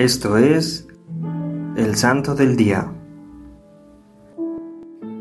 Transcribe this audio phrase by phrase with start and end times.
[0.00, 0.88] Esto es
[1.76, 2.90] el Santo del Día.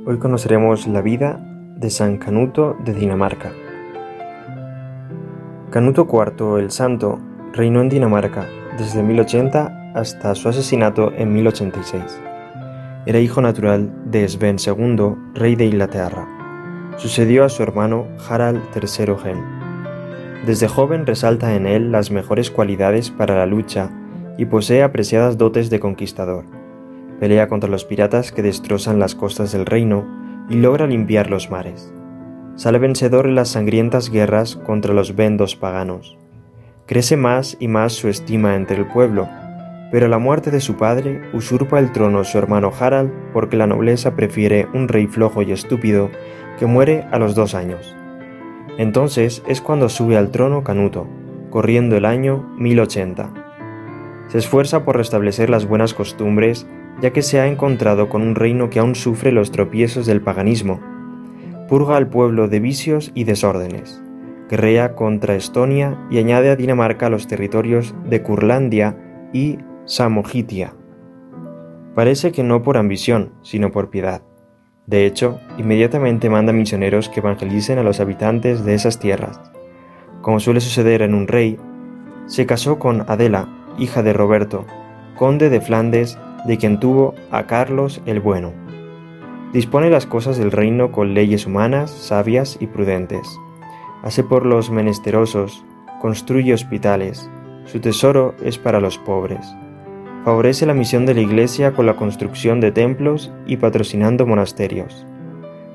[0.06, 1.38] Hoy conoceremos la vida
[1.76, 3.52] de San Canuto de Dinamarca.
[5.70, 7.20] Canuto IV el Santo
[7.52, 8.48] reinó en Dinamarca
[8.78, 12.02] desde 1080 hasta su asesinato en 1086.
[13.06, 16.26] Era hijo natural de Sven II, rey de Inglaterra.
[16.96, 19.44] Sucedió a su hermano Harald III Gen.
[20.46, 23.92] Desde joven resalta en él las mejores cualidades para la lucha
[24.40, 26.46] y posee apreciadas dotes de conquistador.
[27.20, 30.08] Pelea contra los piratas que destrozan las costas del reino
[30.50, 31.94] y logra limpiar los mares.
[32.56, 36.18] Sale vencedor en las sangrientas guerras contra los vendos paganos.
[36.86, 39.28] Crece más y más su estima entre el pueblo,
[39.92, 44.16] pero la muerte de su padre usurpa el trono su hermano Harald porque la nobleza
[44.16, 46.10] prefiere un rey flojo y estúpido
[46.58, 47.94] que muere a los dos años.
[48.78, 51.08] Entonces es cuando sube al trono Canuto,
[51.50, 53.39] corriendo el año 1080.
[54.30, 56.66] Se esfuerza por restablecer las buenas costumbres
[57.02, 60.80] ya que se ha encontrado con un reino que aún sufre los tropiezos del paganismo.
[61.68, 64.02] Purga al pueblo de vicios y desórdenes
[64.50, 68.98] guerrea contra Estonia y añade a Dinamarca los territorios de Curlandia
[69.32, 70.74] y Samogitia.
[71.96, 74.24] Parece que no por ambición, sino por piedad.
[74.88, 79.40] De hecho, inmediatamente manda misioneros que evangelicen a los habitantes de esas tierras.
[80.22, 81.60] Como suele suceder en un rey,
[82.26, 83.48] se casó con Adela,
[83.80, 84.66] hija de Roberto,
[85.16, 88.52] conde de Flandes, de quien tuvo a Carlos el Bueno.
[89.54, 93.40] Dispone las cosas del reino con leyes humanas, sabias y prudentes
[94.04, 95.64] hace por los menesterosos,
[96.02, 97.30] construye hospitales,
[97.66, 99.46] su tesoro es para los pobres.
[100.24, 105.06] Favorece la misión de la Iglesia con la construcción de templos y patrocinando monasterios.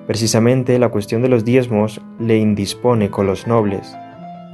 [0.06, 3.96] Precisamente la cuestión de los diezmos le indispone con los nobles.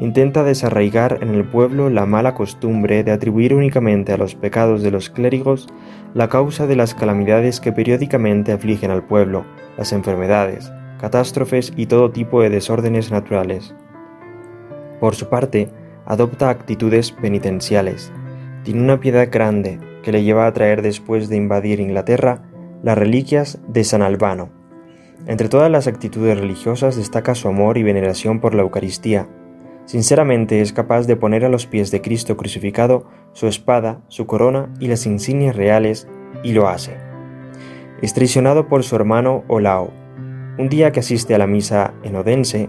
[0.01, 4.91] Intenta desarraigar en el pueblo la mala costumbre de atribuir únicamente a los pecados de
[4.91, 5.69] los clérigos
[6.15, 9.45] la causa de las calamidades que periódicamente afligen al pueblo,
[9.77, 13.75] las enfermedades, catástrofes y todo tipo de desórdenes naturales.
[15.01, 15.69] Por su parte,
[16.07, 18.11] adopta actitudes penitenciales.
[18.65, 22.45] Tiene una piedad grande que le lleva a traer después de invadir Inglaterra
[22.83, 24.49] las reliquias de San Albano.
[25.27, 29.29] Entre todas las actitudes religiosas destaca su amor y veneración por la Eucaristía.
[29.91, 34.73] Sinceramente es capaz de poner a los pies de Cristo crucificado su espada, su corona
[34.79, 36.07] y las insignias reales,
[36.45, 36.97] y lo hace.
[38.01, 39.91] Es traicionado por su hermano Olao,
[40.59, 42.69] un día que asiste a la misa en Odense,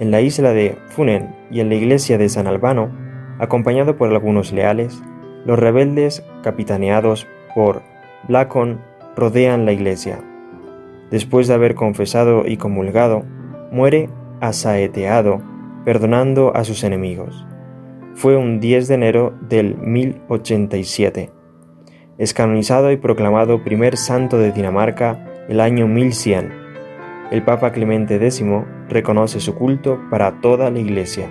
[0.00, 2.90] en la isla de Funen y en la iglesia de San Albano,
[3.38, 5.00] acompañado por algunos leales,
[5.44, 7.82] los rebeldes, capitaneados por
[8.26, 8.80] Blacon,
[9.14, 10.18] rodean la iglesia.
[11.12, 13.22] Después de haber confesado y comulgado,
[13.70, 14.10] muere
[14.40, 15.42] asaeteado,
[15.86, 17.46] perdonando a sus enemigos.
[18.14, 21.30] Fue un 10 de enero del 1087.
[22.18, 26.66] Es canonizado y proclamado primer santo de Dinamarca el año 1100
[27.30, 28.44] el Papa Clemente X
[28.88, 31.28] reconoce su culto para toda la Iglesia.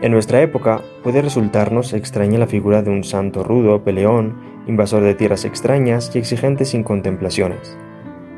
[0.00, 4.36] En nuestra época puede resultarnos extraña la figura de un santo rudo, peleón,
[4.68, 7.76] invasor de tierras extrañas y exigente sin contemplaciones.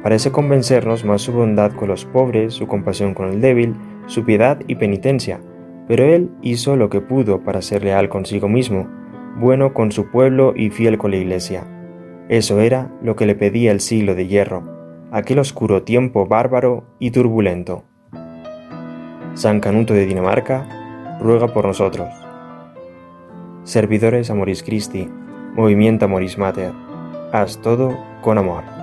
[0.02, 3.74] Parece convencernos más su bondad con los pobres, su compasión con el débil,
[4.06, 5.40] su piedad y penitencia,
[5.86, 8.88] pero él hizo lo que pudo para ser leal consigo mismo,
[9.36, 11.64] bueno con su pueblo y fiel con la Iglesia.
[12.28, 14.80] Eso era lo que le pedía el siglo de hierro
[15.10, 17.84] aquel oscuro tiempo bárbaro y turbulento.
[19.34, 22.08] San Canuto de Dinamarca, ruega por nosotros.
[23.64, 25.08] Servidores Amoris Christi,
[25.54, 26.72] Movimiento Amoris Mater,
[27.32, 28.79] haz todo con amor.